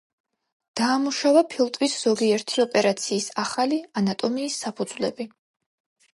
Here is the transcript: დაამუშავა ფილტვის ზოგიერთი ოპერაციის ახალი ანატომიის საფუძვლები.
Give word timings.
დაამუშავა 0.79 1.43
ფილტვის 1.51 1.97
ზოგიერთი 2.05 2.65
ოპერაციის 2.65 3.29
ახალი 3.45 3.79
ანატომიის 4.03 4.59
საფუძვლები. 4.67 5.31